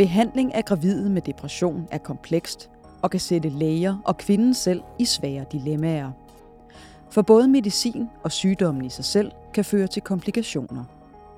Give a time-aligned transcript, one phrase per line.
[0.00, 2.70] Behandling af gravide med depression er komplekst
[3.02, 6.10] og kan sætte læger og kvinden selv i svære dilemmaer.
[7.10, 10.84] For både medicin og sygdommen i sig selv kan føre til komplikationer.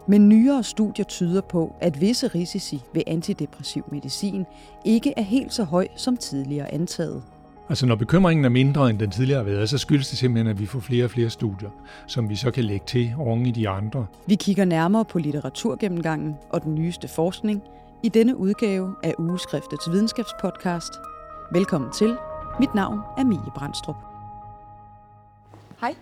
[0.07, 4.45] Men nyere studier tyder på, at visse risici ved antidepressiv medicin
[4.85, 7.23] ikke er helt så høj som tidligere antaget.
[7.69, 10.61] Altså når bekymringen er mindre end den tidligere har været, så skyldes det simpelthen, at
[10.61, 11.71] vi får flere og flere studier,
[12.07, 14.07] som vi så kan lægge til oven i de andre.
[14.27, 17.63] Vi kigger nærmere på litteraturgennemgangen og den nyeste forskning
[18.03, 20.93] i denne udgave af Ugeskriftets videnskabspodcast.
[21.53, 22.17] Velkommen til.
[22.61, 23.97] Mit navn er Mie Brandstrup.
[25.81, 25.97] Hej.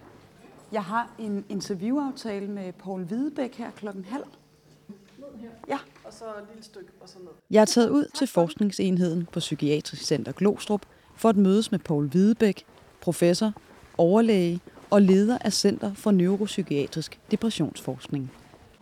[0.72, 4.24] Jeg har en interviewaftale med Paul Hvidebæk her klokken halv.
[5.68, 5.78] Ja.
[6.04, 7.28] Og så et lille stykke, og så ned.
[7.50, 10.86] Jeg er taget ud til forskningsenheden på Psykiatrisk Center Glostrup
[11.16, 12.64] for at mødes med Paul Hvidebæk,
[13.00, 13.52] professor,
[13.98, 14.60] overlæge
[14.90, 18.32] og leder af Center for Neuropsykiatrisk Depressionsforskning.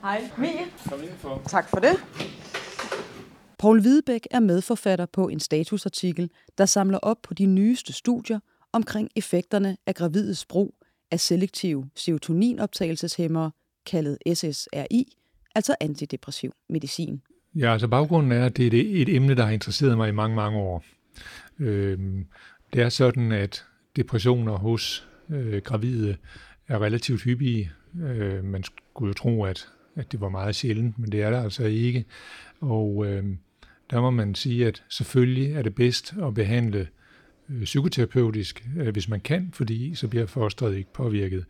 [0.02, 0.50] Hej, Mie.
[0.88, 1.42] Kom indenfor.
[1.46, 1.96] Tak for det.
[3.58, 8.38] Paul Hvidebæk er medforfatter på en statusartikel, der samler op på de nyeste studier
[8.72, 10.74] omkring effekterne af gravides brug
[11.10, 13.50] af selektive serotoninoptagelseshæmmere,
[13.86, 15.16] kaldet SSRI,
[15.54, 17.22] altså antidepressiv medicin.
[17.54, 20.36] Ja, altså baggrunden er, at det er et emne, der har interesseret mig i mange,
[20.36, 20.84] mange år.
[21.58, 21.98] Øh,
[22.72, 23.64] det er sådan, at
[23.96, 26.16] depressioner hos øh, gravide
[26.68, 27.70] er relativt hyppige.
[28.02, 31.44] Øh, man skulle jo tro, at, at det var meget sjældent, men det er det
[31.44, 32.04] altså ikke.
[32.60, 33.24] Og øh,
[33.90, 36.88] der må man sige, at selvfølgelig er det bedst at behandle
[37.50, 41.44] øh, psykoterapeutisk, øh, hvis man kan, fordi så bliver fosteret ikke påvirket.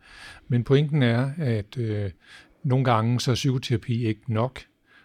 [0.47, 2.11] Men pointen er, at øh,
[2.63, 4.59] nogle gange så er psykoterapi ikke nok,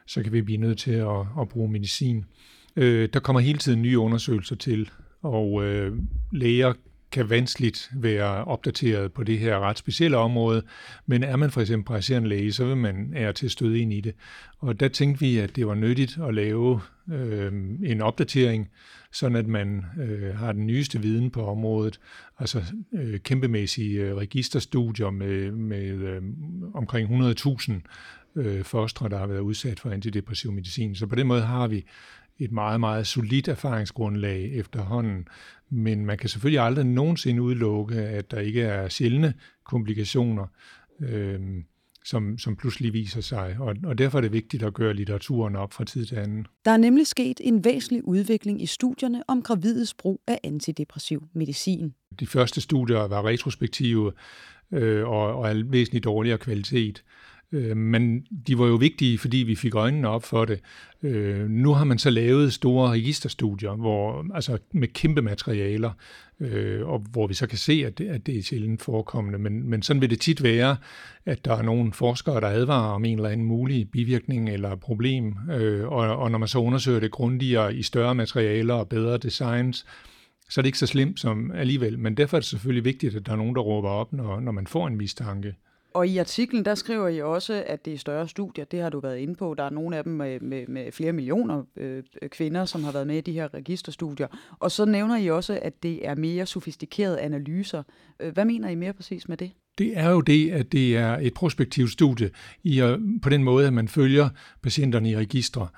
[0.07, 2.25] så kan vi blive nødt til at, at bruge medicin.
[2.77, 4.91] Øh, der kommer hele tiden nye undersøgelser til,
[5.23, 5.99] og øh,
[6.33, 6.73] læger
[7.15, 10.63] kan vanskeligt være opdateret på det her ret specielle område,
[11.07, 14.01] men er man for eksempel praktiserende læge, så vil man er til støde ind i
[14.01, 14.15] det.
[14.59, 16.81] Og der tænkte vi, at det var nyttigt at lave
[17.13, 18.69] øh, en opdatering,
[19.13, 22.01] sådan at man øh, har den nyeste viden på området,
[22.39, 22.63] altså
[22.95, 26.23] øh, kæmpemæssige øh, registerstudier med, med øh,
[26.75, 27.73] omkring 100.000
[28.37, 30.95] øh, fostre, der har været udsat for antidepressiv medicin.
[30.95, 31.85] Så på den måde har vi
[32.39, 35.29] et meget, meget solidt erfaringsgrundlag efterhånden.
[35.71, 39.35] Men man kan selvfølgelig aldrig nogensinde udelukke, at der ikke er sjældne
[39.65, 40.47] komplikationer,
[41.01, 41.41] øh,
[42.05, 43.57] som, som pludselig viser sig.
[43.59, 46.47] Og, og derfor er det vigtigt at gøre litteraturen op fra tid til anden.
[46.65, 51.95] Der er nemlig sket en væsentlig udvikling i studierne om gravides brug af antidepressiv medicin.
[52.21, 54.13] De første studier var retrospektive
[54.73, 56.99] øh, og, og af væsentligt dårligere kvalitet.
[56.99, 60.61] Øh, Øh, men de var jo vigtige, fordi vi fik øjnene op for det.
[61.03, 65.91] Øh, nu har man så lavet store registerstudier, hvor, altså med kæmpe materialer,
[66.41, 69.39] øh, og hvor vi så kan se, at det, at det er sjældent forekommende.
[69.39, 70.77] Men, men sådan vil det tit være,
[71.27, 75.35] at der er nogle forskere, der advarer om en eller anden mulig bivirkning eller problem,
[75.53, 79.87] øh, og, og når man så undersøger det grundigere i større materialer og bedre designs,
[80.49, 81.99] så er det ikke så slemt som alligevel.
[81.99, 84.53] Men derfor er det selvfølgelig vigtigt, at der er nogen, der råber op, når, når
[84.53, 85.55] man får en mistanke.
[85.95, 88.65] Og i artiklen, der skriver I også, at det er større studier.
[88.65, 89.55] Det har du været inde på.
[89.59, 93.07] Der er nogle af dem med, med, med flere millioner øh, kvinder, som har været
[93.07, 94.27] med i de her registerstudier.
[94.59, 97.83] Og så nævner I også, at det er mere sofistikerede analyser.
[98.21, 99.51] Øh, hvad mener I mere præcis med det?
[99.79, 102.31] Det er jo det, at det er et prospektivt studie
[102.65, 104.29] i, øh, på den måde, at man følger
[104.63, 105.69] patienterne i registre.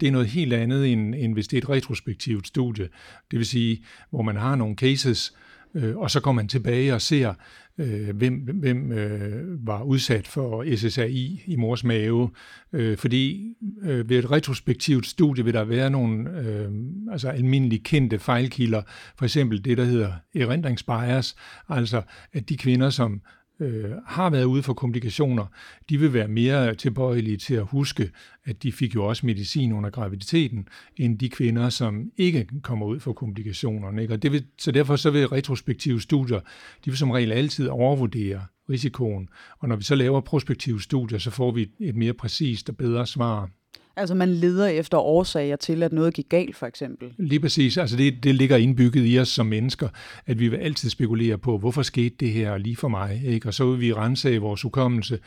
[0.00, 2.88] Det er noget helt andet, end, end hvis det er et retrospektivt studie.
[3.30, 5.34] Det vil sige, hvor man har nogle cases,
[5.76, 7.34] øh, og så går man tilbage og ser,
[7.78, 12.30] øh, hvem, hvem øh, var udsat for SSRI i mors mave,
[12.72, 16.70] øh, fordi øh, ved et retrospektivt studie vil der være nogle øh,
[17.12, 18.82] altså almindelige kendte fejlkilder,
[19.16, 21.36] for eksempel det, der hedder erindringsbias,
[21.68, 23.20] altså at de kvinder, som
[23.60, 25.46] øh, har været ude for komplikationer,
[25.90, 28.10] de vil være mere tilbøjelige til at huske,
[28.44, 33.00] at de fik jo også medicin under graviditeten, end de kvinder, som ikke kommer ud
[33.00, 34.02] for komplikationerne.
[34.02, 34.14] Ikke?
[34.14, 36.40] Og det vil, så derfor så vil retrospektive studier,
[36.84, 39.28] de vil som regel altid overvurdere risikoen.
[39.58, 43.06] Og når vi så laver prospektive studier, så får vi et mere præcist og bedre
[43.06, 43.50] svar.
[43.96, 47.14] Altså man leder efter årsager til, at noget gik galt, for eksempel.
[47.18, 47.76] Lige præcis.
[47.76, 49.88] Altså det, det ligger indbygget i os som mennesker,
[50.26, 53.22] at vi vil altid spekulere på, hvorfor skete det her lige for mig?
[53.24, 53.48] Ikke?
[53.48, 55.18] Og så vil vi rense af vores hukommelse.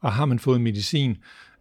[0.00, 1.16] Og har man fået medicin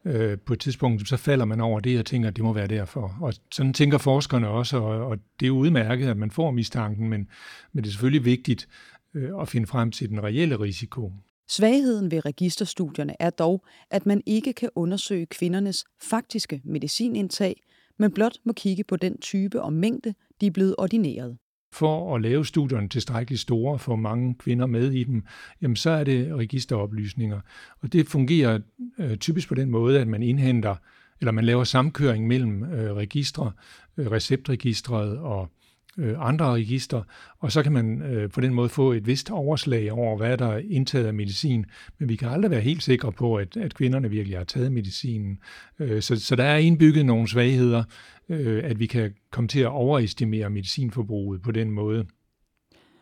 [0.06, 2.68] øh, på et tidspunkt, så falder man over det og tænker, at det må være
[2.68, 3.18] derfor.
[3.21, 7.27] Og sådan tænker forskerne også, og, og det er udmærket, at man får mistanken, men,
[7.74, 8.68] men det er selvfølgelig vigtigt
[9.13, 11.12] øh, at finde frem til den reelle risiko.
[11.49, 17.61] Svagheden ved registerstudierne er dog, at man ikke kan undersøge kvindernes faktiske medicinindtag,
[17.99, 21.38] men blot må kigge på den type og mængde, de er blevet ordineret.
[21.73, 25.23] For at lave studierne tilstrækkeligt store, for mange kvinder med i dem,
[25.61, 27.39] jamen så er det registeroplysninger.
[27.81, 28.59] Og det fungerer
[29.00, 30.75] øh, typisk på den måde, at man indhenter
[31.19, 33.51] eller man laver samkøring mellem øh, registre,
[33.97, 35.51] øh, receptregistret og
[35.97, 37.03] øh, andre registre,
[37.39, 40.47] og så kan man øh, på den måde få et vist overslag over, hvad der
[40.47, 41.65] er indtaget af medicin,
[41.99, 45.39] men vi kan aldrig være helt sikre på, at, at kvinderne virkelig har taget medicinen.
[45.79, 47.83] Øh, så, så der er indbygget nogle svagheder,
[48.29, 52.05] øh, at vi kan komme til at overestimere medicinforbruget på den måde.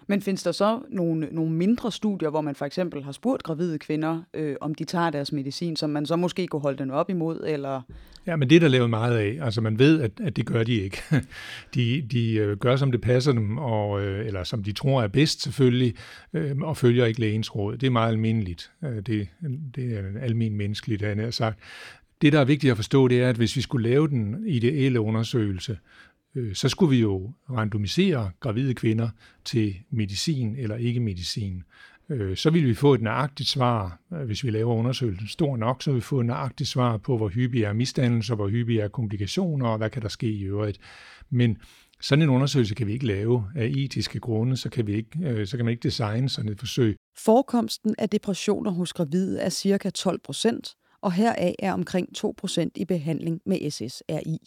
[0.08, 3.80] Men findes der så nogle, nogle mindre studier, hvor man for eksempel har spurgt gravide
[3.80, 7.10] kvinder, øh, om de tager deres medicin, som man så måske kunne holde den op
[7.10, 7.44] imod?
[7.48, 7.82] Eller?
[8.28, 9.38] Ja, men det er der lavet meget af.
[9.42, 11.02] Altså man ved, at, at det gør de ikke.
[11.76, 15.08] De, de øh, gør, som det passer dem, og, øh, eller som de tror er
[15.08, 15.96] bedst selvfølgelig,
[16.34, 17.78] øh, og følger ikke lægens råd.
[17.78, 18.72] Det er meget almindeligt.
[18.84, 19.28] Øh, det,
[19.76, 21.60] det er almindeligt menneskeligt, har jeg sagt.
[22.22, 25.00] Det, der er vigtigt at forstå, det er, at hvis vi skulle lave den ideelle
[25.00, 25.78] undersøgelse,
[26.36, 29.10] øh, så skulle vi jo randomisere gravide kvinder
[29.46, 31.64] til medicin eller ikke medicin.
[32.10, 35.84] Øh, så vil vi få et nøjagtigt svar, øh, hvis vi laver undersøgelsen stor nok,
[35.84, 38.88] så vil vi få et nøjagtigt svar på, hvor hyppig er misdannelser, hvor hyppig er
[38.88, 40.80] komplikationer, og hvad kan der ske i øvrigt.
[41.30, 41.58] Men
[42.02, 45.48] sådan en undersøgelse kan vi ikke lave af etiske grunde, så kan, vi ikke, øh,
[45.48, 46.96] så kan man ikke designe sådan et forsøg.
[47.18, 49.90] Forekomsten af depressioner hos gravide er ca.
[49.90, 54.38] 12 procent, og heraf er omkring 2 procent i behandling med SSRI.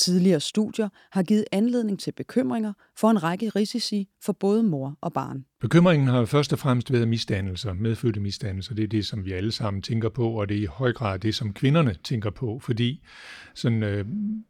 [0.00, 5.12] Tidligere studier har givet anledning til bekymringer for en række risici for både mor og
[5.12, 5.44] barn.
[5.60, 8.74] Bekymringen har først og fremmest været misdannelser, medfødte misdannelser.
[8.74, 11.18] Det er det, som vi alle sammen tænker på, og det er i høj grad
[11.18, 13.02] det, som kvinderne tænker på, fordi
[13.54, 14.04] sådan, øh,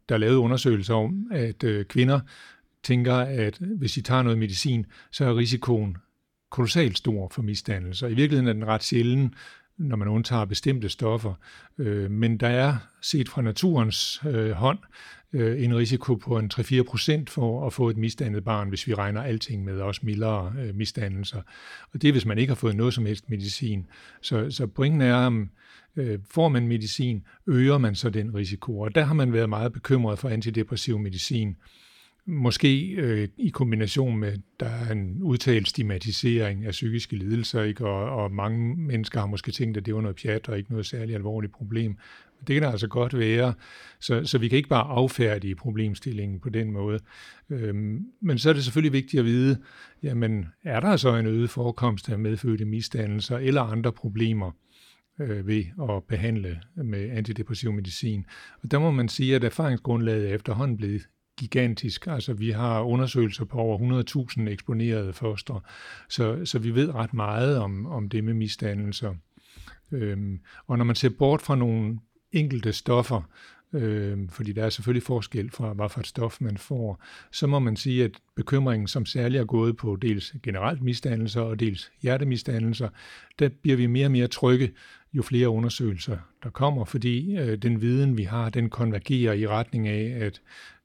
[0.09, 2.19] der er lavet undersøgelser om, at øh, kvinder
[2.83, 5.97] tænker, at hvis de tager noget medicin, så er risikoen
[6.51, 8.07] kolossalt stor for misdannelser.
[8.07, 9.33] I virkeligheden er den ret sjælden,
[9.77, 11.33] når man undtager bestemte stoffer.
[11.77, 14.79] Øh, men der er set fra naturens øh, hånd
[15.33, 18.93] øh, en risiko på en 3-4 procent for at få et misdannet barn, hvis vi
[18.93, 21.41] regner alting med, også mildere øh, misdannelser.
[21.93, 23.85] Og det er, hvis man ikke har fået noget som helst medicin.
[24.21, 25.49] Så, så pointen er, om
[25.95, 28.79] øh, får man medicin, øger man så den risiko.
[28.79, 31.55] Og der har man været meget bekymret for antidepressiv medicin.
[32.25, 37.85] Måske øh, i kombination med, der er en udtalt stigmatisering af psykiske lidelser, ikke?
[37.87, 40.85] Og, og mange mennesker har måske tænkt, at det var noget pjat og ikke noget
[40.85, 41.97] særligt alvorligt problem.
[42.47, 43.53] Det kan der altså godt være,
[43.99, 46.99] så, så vi kan ikke bare affærdige problemstillingen på den måde.
[47.49, 49.57] Øhm, men så er det selvfølgelig vigtigt at vide,
[50.03, 54.51] jamen er der så en øget forekomst af medfødte misdannelser eller andre problemer
[55.21, 58.25] øh, ved at behandle med antidepressiv medicin?
[58.63, 61.07] Og der må man sige, at erfaringsgrundlaget er efterhånden blevet
[61.41, 62.07] gigantisk.
[62.07, 64.03] Altså vi har undersøgelser på over
[64.39, 65.63] 100.000 eksponerede foster,
[66.09, 69.13] så, så vi ved ret meget om, om det med misdannelser.
[69.91, 71.99] Øhm, og når man ser bort fra nogle
[72.31, 73.21] enkelte stoffer,
[73.73, 77.59] øh, fordi der er selvfølgelig forskel fra, hvad for et stof man får, så må
[77.59, 82.89] man sige, at bekymringen, som særligt er gået på dels generelt misdannelser og dels hjertemisdannelser,
[83.39, 84.71] der bliver vi mere og mere trygge,
[85.13, 89.87] jo flere undersøgelser der kommer, fordi øh, den viden, vi har, den konvergerer i retning
[89.87, 90.41] af, at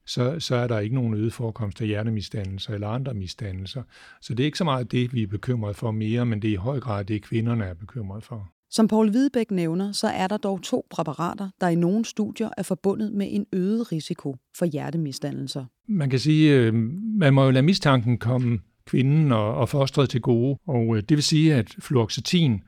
[0.07, 3.83] så, så er der ikke nogen øget forekomst af hjertemisdannelser eller andre misdannelser.
[4.21, 6.53] Så det er ikke så meget det, vi er bekymret for mere, men det er
[6.53, 8.49] i høj grad det, kvinderne er bekymret for.
[8.71, 12.63] Som Paul Hvidebæk nævner, så er der dog to præparater, der i nogle studier er
[12.63, 15.65] forbundet med en øget risiko for hjertemisdannelser.
[15.89, 16.75] Man kan sige, øh,
[17.19, 21.17] man må jo lade mistanken komme kvinden og, og fostret til gode, og øh, det
[21.17, 22.63] vil sige, at fluoxetin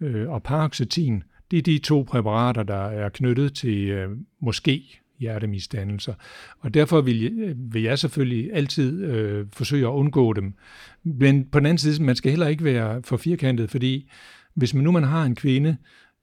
[0.00, 4.06] øh, og paroxetin, det er de to præparater, der er knyttet til
[4.40, 6.14] måske hjertemisdannelser.
[6.58, 10.54] Og derfor vil, jeg, vil jeg selvfølgelig altid øh, forsøge at undgå dem.
[11.04, 14.10] Men på den anden side, man skal heller ikke være for firkantet, fordi
[14.54, 15.76] hvis man nu man har en kvinde,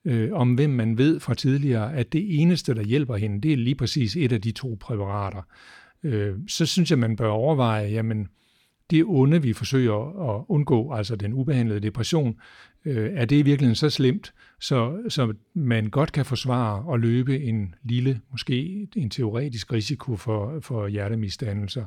[0.06, 3.58] øh, om hvem man ved fra tidligere, at det eneste, der hjælper hende, det er
[3.58, 5.42] lige præcis et af de to præparater,
[6.04, 8.28] øh, så synes jeg, man bør overveje, jamen,
[8.90, 12.36] det onde, vi forsøger at undgå, altså den ubehandlede depression,
[12.86, 17.40] øh, er det i virkeligheden så slemt, så, så man godt kan forsvare at løbe
[17.40, 21.86] en lille, måske en teoretisk risiko for, for hjertemisdannelser.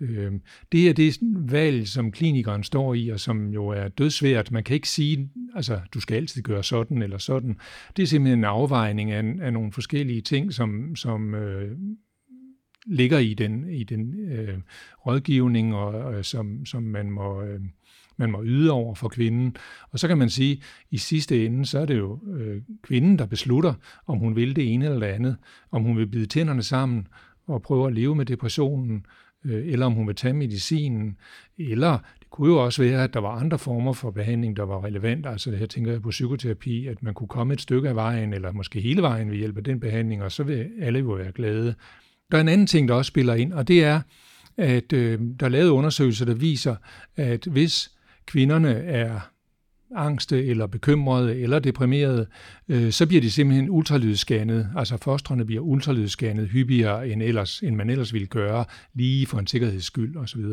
[0.00, 0.32] Øh,
[0.72, 1.18] det er det
[1.50, 4.50] valg, som klinikeren står i, og som jo er dødsvært.
[4.50, 7.56] Man kan ikke sige, altså du skal altid gøre sådan eller sådan.
[7.96, 11.76] Det er simpelthen en afvejning af, af nogle forskellige ting, som, som øh,
[12.86, 14.58] ligger i den, i den øh,
[15.06, 17.42] rådgivning, og, øh, som, som man må...
[17.42, 17.60] Øh,
[18.16, 19.56] man må yde over for kvinden.
[19.90, 20.58] Og så kan man sige, at
[20.90, 23.74] i sidste ende, så er det jo øh, kvinden, der beslutter,
[24.06, 25.36] om hun vil det ene eller det andet,
[25.70, 27.06] om hun vil bide tænderne sammen
[27.46, 29.06] og prøve at leve med depressionen,
[29.44, 31.16] øh, eller om hun vil tage medicinen,
[31.58, 34.84] eller det kunne jo også være, at der var andre former for behandling, der var
[34.84, 35.26] relevant.
[35.26, 38.52] Altså her tænker jeg på psykoterapi, at man kunne komme et stykke af vejen, eller
[38.52, 41.74] måske hele vejen ved hjælp af den behandling, og så vil alle jo være glade.
[42.32, 44.00] Der er en anden ting, der også spiller ind, og det er,
[44.56, 46.76] at øh, der er lavet undersøgelser, der viser,
[47.16, 47.90] at hvis
[48.26, 49.20] kvinderne er
[49.94, 52.26] angste eller bekymrede eller deprimerede,
[52.68, 54.68] øh, så bliver de simpelthen ultralydsscannet.
[54.76, 59.46] Altså fostrene bliver ultralydsscannet hyppigere end, ellers, end man ellers ville gøre, lige for en
[59.46, 60.44] sikkerheds skyld osv.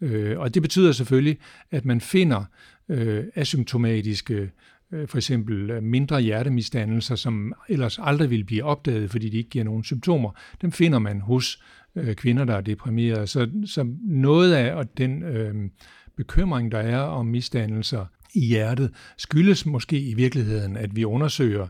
[0.00, 1.38] Øh, og det betyder selvfølgelig,
[1.70, 2.44] at man finder
[2.88, 4.48] øh, asymptomatiske øh,
[4.92, 9.50] Øh, for eksempel øh, mindre hjertemisdannelser, som ellers aldrig vil blive opdaget, fordi de ikke
[9.50, 10.30] giver nogen symptomer.
[10.62, 11.62] Dem finder man hos
[11.96, 13.26] øh, kvinder, der er deprimerede.
[13.26, 15.54] Så, så noget af den øh,
[16.16, 21.66] bekymring, der er om misdannelser i hjertet, skyldes måske i virkeligheden, at vi undersøger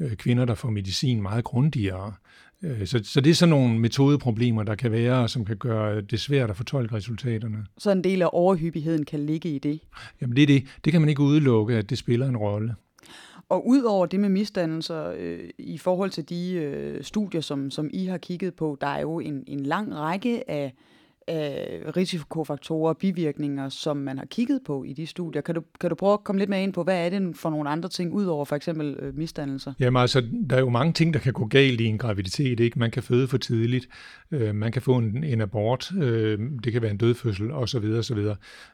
[0.00, 2.12] øh, kvinder, der får medicin meget grundigere.
[2.62, 6.20] Øh, så, så det er sådan nogle metodeproblemer, der kan være, som kan gøre det
[6.20, 7.66] svært at fortolke resultaterne.
[7.78, 9.80] Så en del af overhyppigheden kan ligge i det?
[10.20, 10.64] Jamen det er det.
[10.84, 12.74] Det kan man ikke udelukke, at det spiller en rolle.
[13.48, 17.90] Og ud over det med misdannelser, øh, i forhold til de øh, studier, som, som
[17.92, 20.74] I har kigget på, der er jo en, en lang række af
[21.30, 25.42] af risikofaktorer og bivirkninger, som man har kigget på i de studier.
[25.42, 27.50] Kan du, kan du prøve at komme lidt mere ind på, hvad er det for
[27.50, 29.72] nogle andre ting, udover for eksempel øh, misdannelser?
[29.80, 32.60] Jamen altså, der er jo mange ting, der kan gå galt i en graviditet.
[32.60, 32.78] Ikke?
[32.78, 33.88] Man kan føde for tidligt,
[34.30, 37.84] øh, man kan få en, en abort, øh, det kan være en dødfødsel osv.
[37.84, 38.18] osv.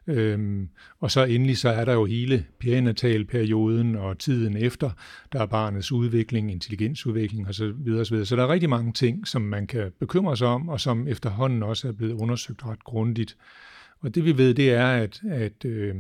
[0.07, 0.67] Øh,
[1.01, 4.91] og så endelig så er der jo hele perinatalperioden og tiden efter,
[5.33, 7.73] der er barnets udvikling, intelligensudvikling osv.
[8.01, 8.25] osv.
[8.25, 11.63] Så der er rigtig mange ting, som man kan bekymre sig om, og som efterhånden
[11.63, 13.37] også er blevet undersøgt undersøgt ret grundigt.
[14.01, 15.95] Og det vi ved, det er, at, at, øh,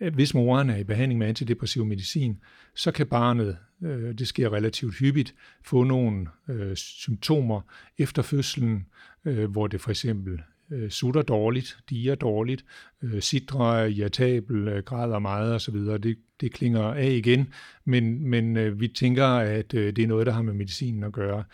[0.00, 2.40] at hvis moren er i behandling med antidepressiv medicin,
[2.74, 7.60] så kan barnet, øh, det sker relativt hyppigt, få nogle øh, symptomer
[7.98, 8.86] efter fødslen,
[9.24, 12.64] øh, hvor det for eksempel øh, sutter dårligt, diger dårligt,
[13.02, 15.76] øh, sidrer irritabel, øh, græder meget osv.
[15.76, 17.52] Det, det klinger af igen,
[17.84, 21.12] men, men øh, vi tænker, at øh, det er noget, der har med medicinen at
[21.12, 21.44] gøre.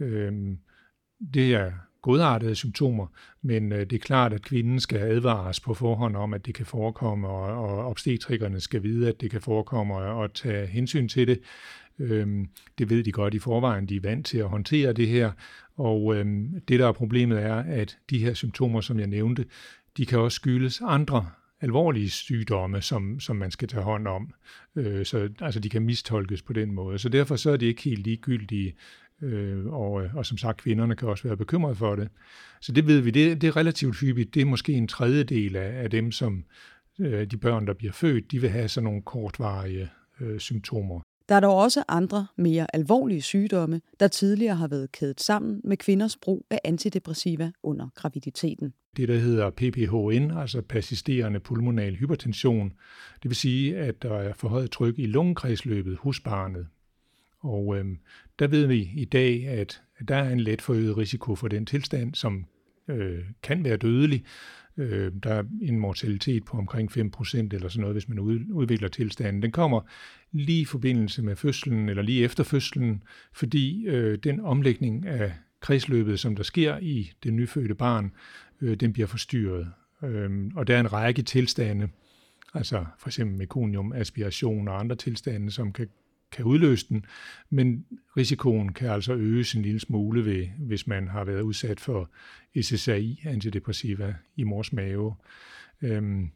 [0.00, 0.56] Øh,
[1.34, 1.72] det er
[2.02, 3.06] godartede symptomer,
[3.42, 6.66] men øh, det er klart, at kvinden skal advares på forhånd om, at det kan
[6.66, 11.28] forekomme, og, og obstetrikerne skal vide, at det kan forekomme, og, og tage hensyn til
[11.28, 11.40] det.
[11.98, 15.32] Øhm, det ved de godt i forvejen, de er vant til at håndtere det her,
[15.76, 19.44] og øhm, det der er problemet er, at de her symptomer, som jeg nævnte,
[19.96, 21.26] de kan også skyldes andre
[21.60, 24.34] alvorlige sygdomme, som, som man skal tage hånd om.
[24.76, 26.98] Øh, så altså, de kan mistolkes på den måde.
[26.98, 28.74] Så derfor så er det ikke helt ligegyldige
[29.22, 32.08] øh, og, og som sagt, kvinderne kan også være bekymrede for det.
[32.60, 34.34] Så det ved vi, det, det er relativt hyppigt.
[34.34, 36.44] Det er måske en tredjedel af, af dem, som
[37.00, 41.00] øh, de børn, der bliver født, de vil have sådan nogle kortvarige øh, symptomer.
[41.28, 45.76] Der er dog også andre mere alvorlige sygdomme, der tidligere har været kædet sammen med
[45.76, 48.72] kvinders brug af antidepressiva under graviditeten.
[48.96, 52.72] Det, der hedder PPHN, altså persisterende pulmonal hypertension,
[53.22, 56.66] det vil sige, at der er forhøjet tryk i lungekredsløbet hos barnet.
[57.42, 57.84] Og øh,
[58.38, 62.14] der ved vi i dag, at der er en let forøget risiko for den tilstand,
[62.14, 62.46] som
[62.88, 64.24] øh, kan være dødelig.
[64.76, 66.98] Øh, der er en mortalitet på omkring 5%
[67.36, 68.18] eller sådan noget, hvis man
[68.52, 69.42] udvikler tilstanden.
[69.42, 69.80] Den kommer
[70.32, 76.20] lige i forbindelse med fødslen eller lige efter fødslen, fordi øh, den omlægning af kredsløbet,
[76.20, 78.12] som der sker i det nyfødte barn,
[78.60, 79.72] øh, den bliver forstyrret.
[80.04, 81.88] Øh, og der er en række tilstande,
[82.54, 85.88] altså for eksempel mekonium, aspiration og andre tilstande, som kan
[86.32, 87.04] kan udløse den,
[87.50, 87.84] men
[88.16, 92.10] risikoen kan altså øges en lille smule, ved, hvis man har været udsat for
[92.62, 95.14] SSRI, antidepressiva, i mors mave.
[95.82, 96.30] Øhm,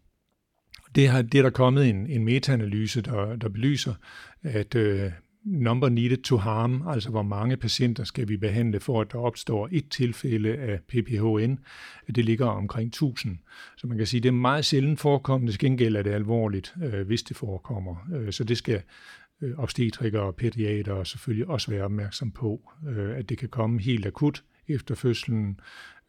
[0.94, 3.94] det, har, det er der kommet en, en metaanalyse, der, der belyser,
[4.42, 5.12] at øh,
[5.46, 9.68] number needed to harm, altså hvor mange patienter skal vi behandle for, at der opstår
[9.72, 11.58] et tilfælde af PPHN,
[12.16, 13.38] det ligger omkring 1000.
[13.76, 16.74] Så man kan sige, at det er meget sjældent forekommende, til gengæld er det alvorligt,
[16.82, 18.08] øh, hvis det forekommer.
[18.14, 18.82] Øh, så det skal
[19.42, 24.06] øh, obstetrikere og pædiater selvfølgelig også være opmærksom på, øh, at det kan komme helt
[24.06, 25.60] akut efter fødslen,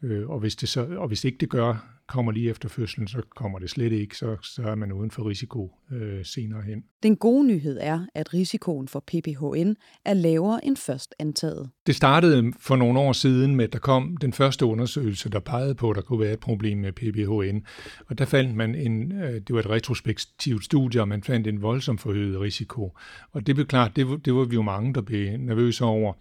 [0.04, 3.22] øh, og, hvis det så, og hvis ikke det gør, kommer lige efter fødslen, så
[3.36, 6.84] kommer det slet ikke, så, så er man uden for risiko øh, senere hen.
[7.04, 9.74] Den gode nyhed er, at risikoen for PPHN
[10.06, 11.70] er lavere end først antaget.
[11.88, 15.76] Det startede for nogle år siden med, at der kom den første undersøgelse, der pegede
[15.76, 17.66] på, at der kunne være et problem med PPHN.
[18.08, 21.62] Og der fandt man en, øh, det var et retrospektivt studie, og man fandt en
[21.62, 22.98] voldsom forøget risiko.
[23.32, 26.14] Og det blev klart, det, det var vi jo mange, der blev nervøse over.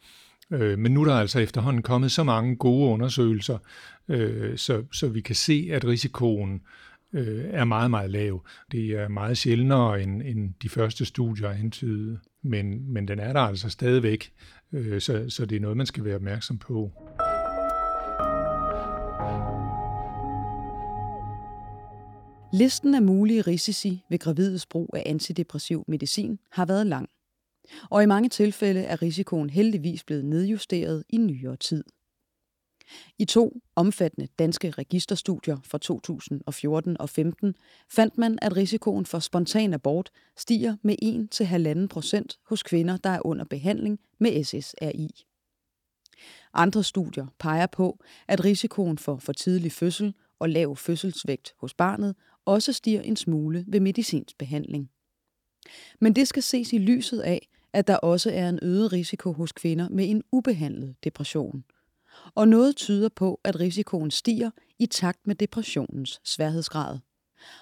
[0.50, 3.59] Øh, men nu er der altså efterhånden kommet så mange gode undersøgelser,
[4.09, 6.61] øh, så, så vi kan se, at risikoen
[7.12, 8.47] øh, er meget, meget lav.
[8.73, 13.41] Det er meget sjældnere end, end de første studier antydede, men, men den er der
[13.41, 14.33] altså stadigvæk,
[14.73, 16.93] øh, så, så det er noget, man skal være opmærksom på.
[22.53, 27.09] Listen af mulige risici ved gravides brug af antidepressiv medicin har været lang
[27.90, 31.85] og i mange tilfælde er risikoen heldigvis blevet nedjusteret i nyere tid.
[33.18, 37.54] I to omfattende danske registerstudier fra 2014 og 15
[37.90, 40.96] fandt man, at risikoen for spontan abort stiger med
[41.82, 45.08] 1-1,5 procent hos kvinder, der er under behandling med SSRI.
[46.54, 52.14] Andre studier peger på, at risikoen for for tidlig fødsel og lav fødselsvægt hos barnet
[52.44, 54.90] også stiger en smule ved medicinsk behandling.
[56.00, 59.52] Men det skal ses i lyset af, at der også er en øget risiko hos
[59.52, 61.64] kvinder med en ubehandlet depression.
[62.35, 66.99] Og noget tyder på, at risikoen stiger i takt med depressionens sværhedsgrad.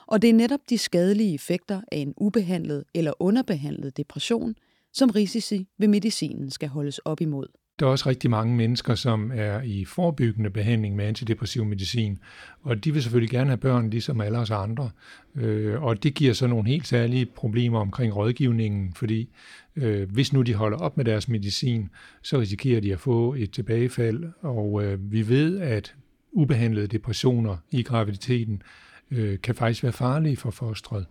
[0.07, 4.55] Og det er netop de skadelige effekter af en ubehandlet eller underbehandlet depression,
[4.93, 7.47] som risici ved medicinen skal holdes op imod.
[7.81, 12.19] Der er også rigtig mange mennesker, som er i forebyggende behandling med antidepressiv medicin,
[12.63, 14.91] og de vil selvfølgelig gerne have børn, ligesom alle os andre.
[15.35, 19.29] Øh, og det giver så nogle helt særlige problemer omkring rådgivningen, fordi
[19.77, 21.89] øh, hvis nu de holder op med deres medicin,
[22.23, 25.95] så risikerer de at få et tilbagefald, og øh, vi ved, at
[26.33, 28.63] ubehandlede depressioner i graviditeten
[29.11, 31.07] Øh, kan faktisk være farlige for fostret.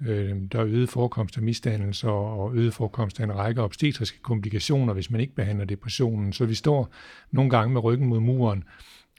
[0.00, 4.92] Øh, der er øget forekomst af misdannelser og øget forekomst af en række obstetriske komplikationer,
[4.92, 6.32] hvis man ikke behandler depressionen.
[6.32, 6.88] Så vi står
[7.30, 8.64] nogle gange med ryggen mod muren,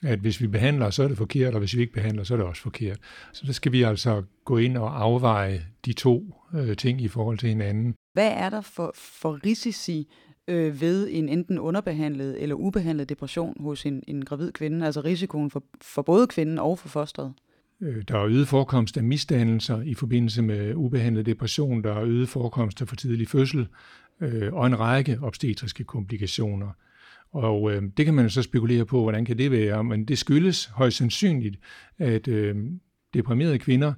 [0.03, 2.37] at hvis vi behandler, så er det forkert, og hvis vi ikke behandler, så er
[2.37, 2.97] det også forkert.
[3.33, 7.37] Så der skal vi altså gå ind og afveje de to øh, ting i forhold
[7.37, 7.95] til hinanden.
[8.13, 10.07] Hvad er der for, for risici
[10.47, 15.51] øh, ved en enten underbehandlet eller ubehandlet depression hos en, en gravid kvinde, altså risikoen
[15.51, 17.33] for, for både kvinden og for fosteret?
[17.81, 22.29] Øh, der er øget forekomst af misdannelser i forbindelse med ubehandlet depression, der er øget
[22.29, 23.67] forekomst af for tidlig fødsel
[24.21, 26.69] øh, og en række obstetriske komplikationer.
[27.31, 30.65] Og øh, det kan man så spekulere på, hvordan kan det være, men det skyldes
[30.65, 31.59] højst sandsynligt,
[31.97, 32.55] at øh,
[33.13, 33.93] deprimerede kvinder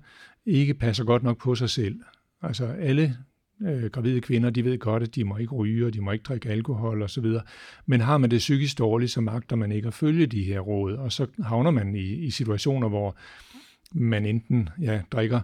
[0.46, 2.00] ikke passer godt nok på sig selv.
[2.42, 3.18] Altså alle
[3.62, 6.24] øh, gravide kvinder, de ved godt, at de må ikke ryge, og de må ikke
[6.24, 7.26] drikke alkohol osv.
[7.86, 10.94] Men har man det psykisk dårligt, så magter man ikke at følge de her råd,
[10.94, 13.18] og så havner man i, i situationer, hvor
[13.94, 15.40] man enten ja, drikker,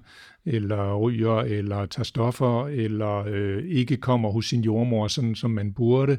[0.46, 5.74] eller ryger, eller tager stoffer, eller øh, ikke kommer hos sin jordmor, sådan som man
[5.74, 6.18] burde,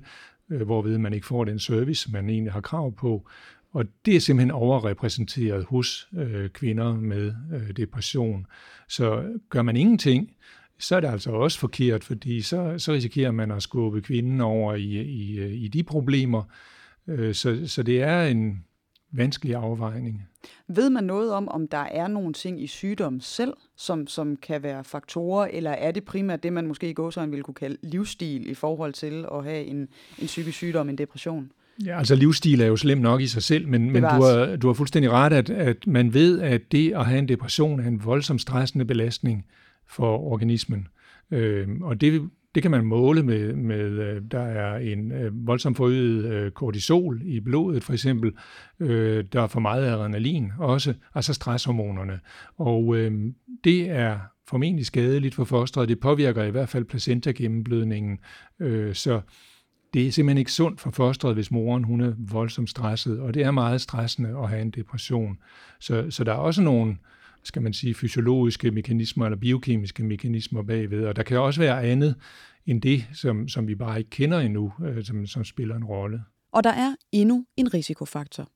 [0.50, 3.28] øh, hvorved man ikke får den service, man egentlig har krav på.
[3.73, 8.47] Og det er simpelthen overrepræsenteret hos øh, kvinder med øh, depression.
[8.89, 10.30] Så gør man ingenting,
[10.78, 14.75] så er det altså også forkert, fordi så, så risikerer man at skubbe kvinden over
[14.75, 16.43] i, i, øh, i de problemer.
[17.08, 18.65] Øh, så, så det er en,
[19.12, 20.23] vanskelig afvejning.
[20.69, 24.62] Ved man noget om, om der er nogle ting i sygdommen selv, som, som kan
[24.62, 28.50] være faktorer, eller er det primært det, man måske i gåsøjne ville kunne kalde livsstil
[28.50, 29.88] i forhold til at have en,
[30.19, 31.50] en psykisk sygdom, en depression?
[31.84, 34.66] Ja, altså livsstil er jo slem nok i sig selv, men, men du, har, du
[34.66, 38.04] har fuldstændig ret, at, at man ved, at det at have en depression er en
[38.04, 39.47] voldsomt stressende belastning
[39.86, 40.88] for organismen.
[41.30, 45.75] Øh, og det det kan man måle med, med øh, der er en øh, voldsom
[45.75, 48.32] forøget øh, kortisol i blodet for eksempel.
[49.32, 52.21] Der er for meget adrenalin også, altså stresshormonerne.
[52.58, 53.12] Og øh,
[53.64, 55.88] det er formentlig skadeligt for fosteret.
[55.88, 58.19] Det påvirker i hvert fald placenta-gennemblødningen.
[58.60, 59.21] Øh, så
[59.95, 63.42] det er simpelthen ikke sundt for fosteret, hvis moren hun er voldsomt stresset, og det
[63.42, 65.38] er meget stressende at have en depression.
[65.80, 66.97] Så, så der er også nogle øh,
[67.47, 71.04] skal man sige, fysiologiske mekanismer eller biokemiske mekanismer bagved.
[71.04, 72.15] Og der kan også være andet
[72.67, 76.23] end det, som, som vi bare ikke kender endnu, øh, som, som spiller en rolle.
[76.52, 78.49] Og der er endnu en risikofaktor.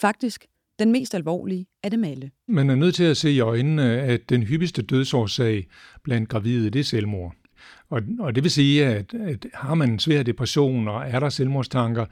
[0.00, 0.46] Faktisk
[0.78, 2.30] den mest alvorlige af dem alle.
[2.48, 5.68] Man er nødt til at se i øjnene, at den hyppigste dødsårsag
[6.02, 7.34] blandt gravide, det er selvmord.
[7.88, 11.28] Og, og det vil sige, at, at har man en svær depression, og er der
[11.28, 12.06] selvmordstanker,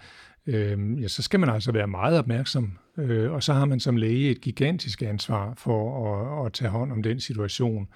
[0.46, 2.78] øh, ja, så skal man altså være meget opmærksom.
[2.98, 6.08] Øh, og så har man som læge et gigantisk ansvar for
[6.40, 7.88] at, at tage hånd om den situation.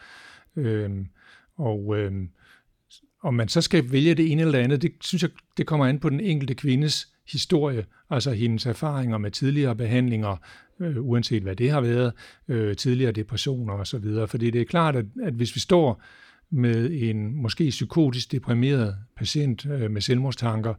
[0.57, 0.91] Øh,
[1.57, 2.13] og øh,
[3.23, 5.87] om man så skal vælge det ene eller det andet, det synes jeg, det kommer
[5.87, 10.37] an på den enkelte kvindes historie, altså hendes erfaringer med tidligere behandlinger,
[10.81, 12.13] øh, uanset hvad det har været,
[12.49, 14.05] øh, tidligere depressioner osv.
[14.27, 16.03] Fordi det er klart, at, at hvis vi står
[16.51, 20.75] med en måske psykotisk deprimeret patient øh, med selvmordstanker,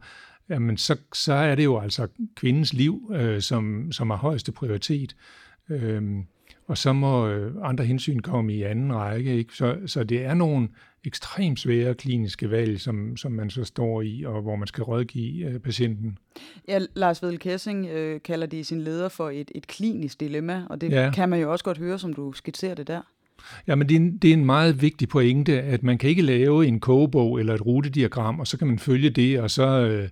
[0.48, 5.16] jamen så, så er det jo altså kvindens liv, øh, som, som har højeste prioritet.
[5.70, 6.02] Øh,
[6.66, 9.36] og så må øh, andre hensyn komme i anden række.
[9.36, 9.54] Ikke?
[9.54, 10.68] Så, så det er nogle
[11.04, 15.46] ekstremt svære kliniske valg, som, som man så står i, og hvor man skal rådgive
[15.46, 16.18] øh, patienten.
[16.68, 20.66] Ja, Lars Vedel Kessing øh, kalder det i sin leder for et, et klinisk dilemma,
[20.70, 21.10] og det ja.
[21.14, 23.02] kan man jo også godt høre, som du skitserer det der.
[23.66, 26.22] Ja, men det er, en, det er en meget vigtig pointe, at man kan ikke
[26.22, 30.08] lave en kogebog eller et rutediagram, og så kan man følge det, og så, øh,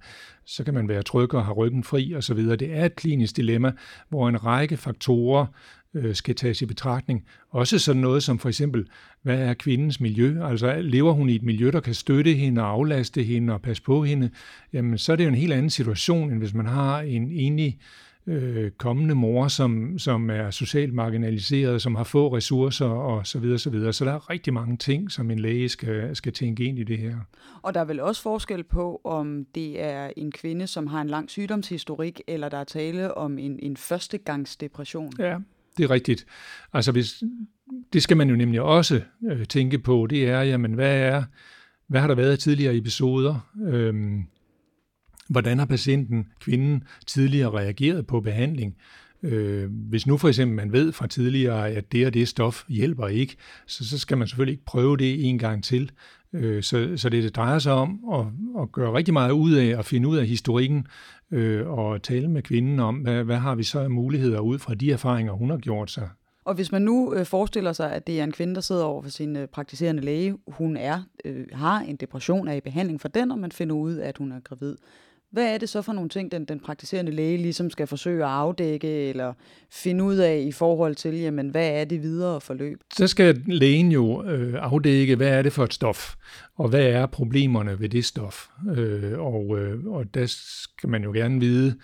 [0.46, 2.38] så kan man være tryg og have ryggen fri osv.
[2.38, 3.72] Det er et klinisk dilemma,
[4.08, 5.46] hvor en række faktorer
[5.94, 7.24] øh, skal tages i betragtning.
[7.50, 8.86] Også sådan noget som for eksempel,
[9.22, 10.46] hvad er kvindens miljø?
[10.46, 13.82] Altså lever hun i et miljø, der kan støtte hende og aflaste hende og passe
[13.82, 14.30] på hende?
[14.72, 17.78] Jamen så er det jo en helt anden situation, end hvis man har en enlig
[17.80, 18.07] øh,
[18.78, 23.70] kommende mor, som, som er socialt marginaliseret, som har få ressourcer og så videre, så
[23.70, 23.92] videre.
[23.92, 26.98] Så der er rigtig mange ting, som en læge skal, skal tænke ind i det
[26.98, 27.16] her.
[27.62, 31.08] Og der er vel også forskel på, om det er en kvinde, som har en
[31.08, 35.12] lang sygdomshistorik, eller der er tale om en, en førstegangsdepression.
[35.18, 35.36] Ja,
[35.76, 36.26] det er rigtigt.
[36.72, 37.22] Altså hvis,
[37.92, 41.24] det skal man jo nemlig også øh, tænke på, det er, jamen hvad er,
[41.86, 43.50] hvad har der været af tidligere episoder?
[43.66, 44.24] Øhm,
[45.28, 48.76] hvordan har patienten, kvinden, tidligere reageret på behandling?
[49.22, 53.06] Øh, hvis nu for eksempel man ved fra tidligere, at det og det stof hjælper
[53.06, 53.36] ikke,
[53.66, 55.90] så, så skal man selvfølgelig ikke prøve det en gang til.
[56.32, 58.26] Øh, så, så det, det drejer sig om at,
[58.62, 60.86] at gøre rigtig meget ud af at finde ud af historikken
[61.30, 64.74] øh, og tale med kvinden om, hvad, hvad har vi så af muligheder ud fra
[64.74, 66.08] de erfaringer, hun har gjort sig.
[66.44, 69.02] Og hvis man nu øh, forestiller sig, at det er en kvinde, der sidder over
[69.02, 73.08] for sin øh, praktiserende læge, hun er øh, har en depression, er i behandling for
[73.08, 74.76] den, og man finder ud af, at hun er gravid.
[75.30, 78.30] Hvad er det så for nogle ting, den, den praktiserende læge ligesom skal forsøge at
[78.30, 79.32] afdække eller
[79.70, 82.80] finde ud af i forhold til, jamen, hvad er det videre forløb?
[82.94, 86.14] Så skal lægen jo øh, afdække, hvad er det for et stof,
[86.56, 88.48] og hvad er problemerne ved det stof.
[88.76, 91.74] Øh, og, øh, og der skal man jo gerne vide,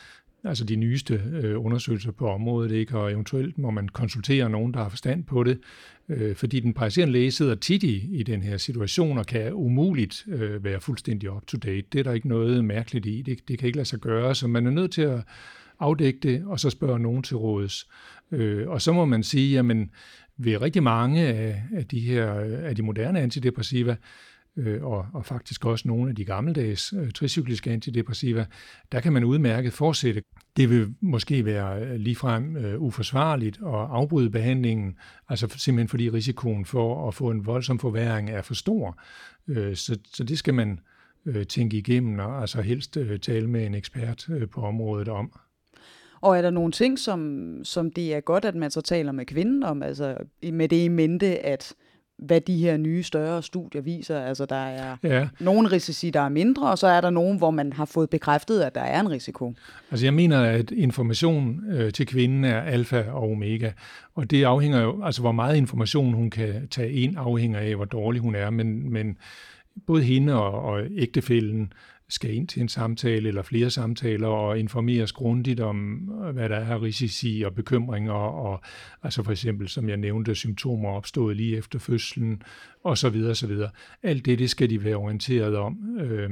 [0.44, 2.98] altså de nyeste øh, undersøgelser på området, ikke?
[2.98, 5.58] og eventuelt må man konsultere nogen, der har forstand på det,
[6.08, 10.24] øh, fordi den praktiserende læge sidder tit i, i den her situation og kan umuligt
[10.28, 11.86] øh, være fuldstændig up-to-date.
[11.92, 14.48] Det er der ikke noget mærkeligt i, det, det kan ikke lade sig gøre, så
[14.48, 15.20] man er nødt til at
[15.80, 17.88] afdække det, og så spørge nogen til råds.
[18.32, 19.90] Øh, og så må man sige, jamen
[20.36, 22.32] ved rigtig mange af, af de her
[22.64, 23.96] af de moderne antidepressiva,
[24.56, 28.46] øh, og, og faktisk også nogle af de gammeldags øh, tricykliske antidepressiva,
[28.92, 30.22] der kan man udmærket fortsætte.
[30.56, 34.96] Det vil måske være øh, ligefrem øh, uforsvarligt at afbryde behandlingen,
[35.28, 39.00] altså simpelthen fordi risikoen for at få en voldsom forværing er for stor.
[39.48, 40.80] Øh, så, så det skal man
[41.26, 45.32] øh, tænke igennem, og altså helst øh, tale med en ekspert øh, på området om.
[46.20, 49.26] Og er der nogle ting, som, som det er godt, at man så taler med
[49.26, 50.16] kvinden om, altså
[50.52, 51.74] med det i mente, at
[52.18, 54.20] hvad de her nye større studier viser.
[54.20, 55.28] Altså der er ja.
[55.40, 58.60] nogle risici, der er mindre, og så er der nogen, hvor man har fået bekræftet,
[58.60, 59.54] at der er en risiko.
[59.90, 63.70] Altså jeg mener, at information øh, til kvinden er alfa og omega,
[64.14, 67.84] og det afhænger jo, altså hvor meget information hun kan tage ind, afhænger af, hvor
[67.84, 69.16] dårlig hun er, men, men
[69.86, 71.72] både hende og, og ægtefælden
[72.08, 76.56] skal ind til en samtale eller flere samtaler og informeres grundigt om, øh, hvad der
[76.56, 78.60] er risici og bekymringer, og
[79.02, 82.42] altså for eksempel, som jeg nævnte, symptomer opstået lige efter fødslen,
[82.84, 83.70] og så videre, så videre.
[84.02, 86.30] Alt det, det skal de være orienteret om, øh,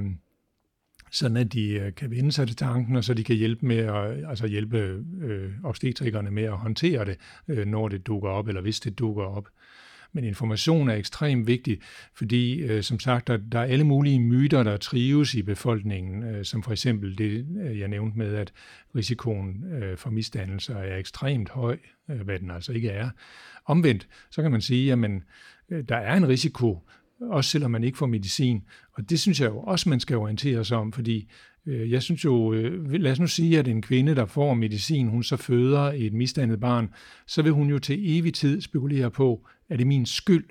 [1.12, 3.76] sådan at de øh, kan vende sig til tanken, og så de kan hjælpe med
[3.76, 7.16] at, altså hjælpe øh, obstetrikerne med at håndtere det,
[7.48, 9.48] øh, når det dukker op, eller hvis det dukker op.
[10.12, 11.78] Men information er ekstremt vigtig,
[12.14, 16.44] fordi øh, som sagt, der, der er alle mulige myter, der trives i befolkningen, øh,
[16.44, 18.52] som for eksempel det, øh, jeg nævnte med, at
[18.96, 21.78] risikoen øh, for misdannelser er ekstremt høj,
[22.10, 23.10] øh, hvad den altså ikke er.
[23.64, 24.98] Omvendt, så kan man sige, at
[25.70, 26.78] øh, der er en risiko,
[27.20, 28.62] også selvom man ikke får medicin.
[28.92, 31.30] Og det synes jeg jo også, man skal orientere sig om, fordi
[31.66, 35.08] Øh, jeg synes jo, øh, lad os nu sige, at en kvinde, der får medicin,
[35.08, 36.90] hun så føder et misdannet barn,
[37.26, 40.50] så vil hun jo til evig tid spekulere på, er det min skyld,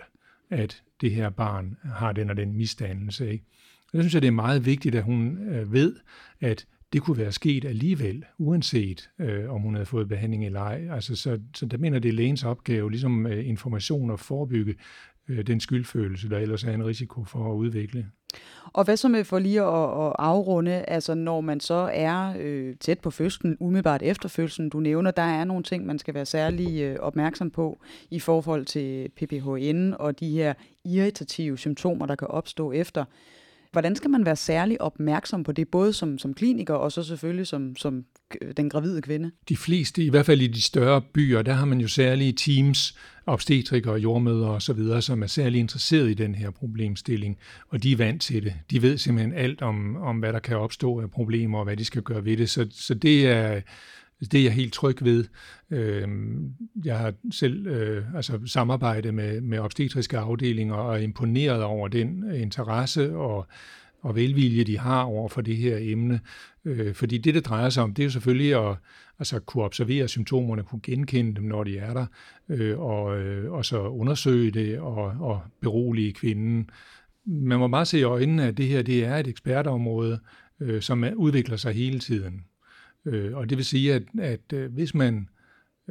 [0.50, 3.32] at det her barn har den og den misdannelse.
[3.32, 3.46] Ikke?
[3.94, 5.96] Jeg synes, at det er meget vigtigt, at hun øh, ved,
[6.42, 10.88] at det kunne være sket alligevel, uanset øh, om hun havde fået behandling eller ej.
[10.92, 14.76] Altså, så, så der mener det er lægens opgave, ligesom øh, information og forebygge
[15.30, 18.06] øh, den skyldfølelse, der ellers er en risiko for at udvikle.
[18.74, 22.76] Og hvad så med for lige at, at afrunde, altså når man så er øh,
[22.80, 26.26] tæt på fødslen, umiddelbart efter fødslen, du nævner, der er nogle ting, man skal være
[26.26, 30.54] særlig øh, opmærksom på i forhold til PPHN og de her
[30.86, 33.06] irritative symptomer, der kan opstå efter.
[33.72, 37.48] Hvordan skal man være særlig opmærksom på det, både som, som kliniker og så selvfølgelig
[37.48, 38.06] som, som
[38.58, 39.32] den gravide kvinde?
[39.50, 42.98] De fleste, i hvert fald i de større byer, der har man jo særlige teams,
[43.26, 47.92] obstetrikere, jordmøder og så videre, som er særlig interesseret i den her problemstilling, og de
[47.92, 48.54] er vant til det.
[48.72, 51.86] De ved simpelthen alt om, om hvad der kan opstå af problemer, og hvad de
[51.86, 52.50] skal gøre ved det.
[52.50, 53.62] Så, så det er
[54.32, 55.26] det er jeg helt tryg ved.
[55.72, 56.54] Øhm,
[56.86, 62.34] jeg har selv øh, altså samarbejdet med, med obstetriske afdelinger og er imponeret over den
[62.36, 63.48] interesse og,
[64.02, 66.20] og velvilje, de har over for det her emne.
[66.66, 68.76] Øh, fordi det, det drejer sig om, det er jo selvfølgelig at
[69.20, 72.06] altså, kunne observere symptomerne, kunne genkende dem, når de er der,
[72.50, 76.70] øh, og, øh, og så undersøge det og, og berolige kvinden.
[77.26, 80.20] Man må bare se i øjnene, at det her det er et ekspertområde,
[80.60, 82.46] øh, som udvikler sig hele tiden.
[83.06, 85.28] Øh, og det vil sige, at, at øh, hvis man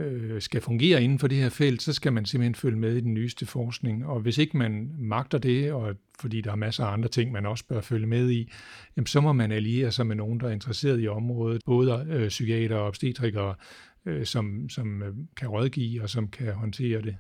[0.00, 3.00] øh, skal fungere inden for det her felt, så skal man simpelthen følge med i
[3.00, 4.06] den nyeste forskning.
[4.06, 7.46] Og hvis ikke man magter det, og fordi der er masser af andre ting, man
[7.46, 8.52] også bør følge med i,
[8.96, 12.28] jamen så må man alliere sig med nogen, der er interesseret i området, både øh,
[12.28, 13.54] psykiater og obstetrikere,
[14.06, 17.16] øh, som, som øh, kan rådgive og som kan håndtere det.